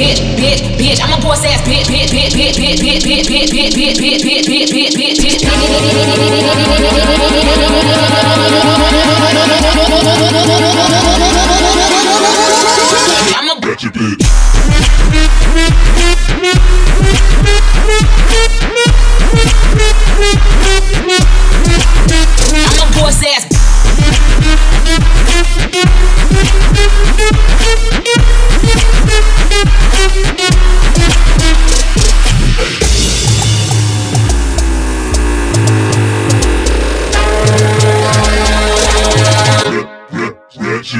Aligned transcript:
bitch, 0.00 0.20
bitch, 0.40 0.60
bitch. 0.80 0.98
I'm 1.04 1.12
a 1.12 1.22
boss 1.22 1.44
ass 1.44 1.60
bitch, 1.68 1.84
bitch, 1.92 2.08
bitch, 2.08 2.32
bitch, 2.32 2.56
bitch, 2.56 2.80
bitch, 2.80 3.04
bitch, 3.04 3.20
bitch, 3.20 3.52
bitch, 3.52 3.76
bitch, 3.76 4.00
bitch, 4.00 4.22
bitch, 4.24 4.48
bitch, 4.48 4.70
bitch, 4.72 4.94
bitch, 4.96 5.18
bitch. 5.20 6.79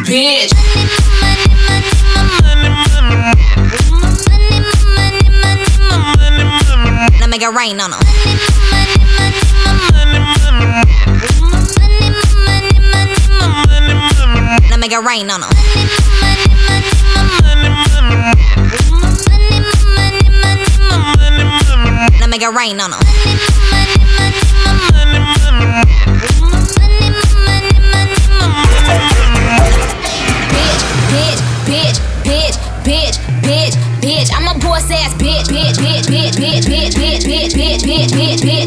Bitch. 0.06 0.50
Now 7.20 7.26
make 7.26 7.42
it 7.42 7.48
rain 7.54 7.80
on 7.80 7.92
'em. 7.92 8.00
Now 14.70 14.76
make 14.76 14.92
it 14.92 14.98
rain 15.04 15.30
on 15.30 15.42
'em. 15.42 15.50
Now 22.20 22.26
make 22.26 22.42
it 22.42 22.48
rain 22.54 22.80
on 22.80 22.92
'em. 22.92 23.09
Bitch, 31.10 31.40
bitch, 31.66 31.98
bitch, 32.24 32.56
bitch, 32.86 33.16
bitch, 33.42 33.74
bitch. 34.00 34.30
I'm 34.34 34.46
a 34.48 34.58
boss 34.60 34.90
ass 34.90 35.14
bitch, 35.14 35.46
bitch, 35.50 35.76
bitch, 35.76 36.06
bitch, 36.06 36.36
bitch, 36.38 36.64
bitch, 36.66 36.94
bitch, 36.94 37.24
bitch, 37.26 37.52
bitch, 37.54 37.82
bitch, 37.82 38.10
bitch, 38.14 38.40
bitch, 38.40 38.59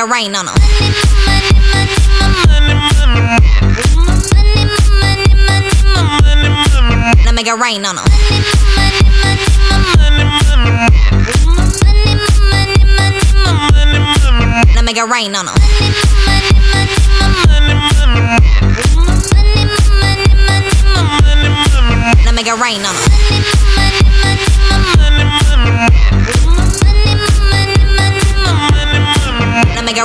it 0.00 0.10
rain 0.10 0.34
on 0.34 0.48
'em. 0.48 0.54
Now 7.24 7.32
make 7.32 7.46
it 7.46 7.54
rain 7.54 7.84
on 7.84 7.98
'em. 7.98 8.04
Now 14.74 14.82
make 14.82 14.96
it 14.96 15.04
rain 15.04 15.36
on 15.36 15.48
'em. 15.48 15.89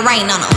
rain 0.06 0.30
on 0.30 0.40
them. 0.42 0.52